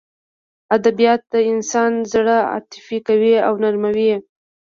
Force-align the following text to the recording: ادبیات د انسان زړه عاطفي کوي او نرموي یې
ادبیات 0.75 1.21
د 1.33 1.35
انسان 1.51 1.91
زړه 2.13 2.37
عاطفي 2.51 2.97
کوي 3.07 3.35
او 3.47 3.53
نرموي 3.63 4.05
یې 4.11 4.17